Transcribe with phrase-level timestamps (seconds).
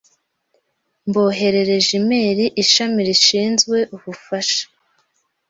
[1.07, 4.63] Mboherereje imeri ishami rishinzwe ubufasha.